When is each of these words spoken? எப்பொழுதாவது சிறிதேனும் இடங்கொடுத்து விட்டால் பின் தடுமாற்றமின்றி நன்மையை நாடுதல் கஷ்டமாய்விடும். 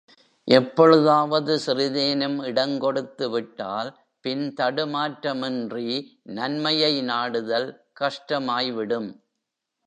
எப்பொழுதாவது 0.47 1.59
சிறிதேனும் 1.65 2.37
இடங்கொடுத்து 2.43 3.29
விட்டால் 3.29 3.89
பின் 4.25 4.53
தடுமாற்றமின்றி 4.53 5.87
நன்மையை 6.23 7.01
நாடுதல் 7.01 7.69
கஷ்டமாய்விடும். 8.01 9.09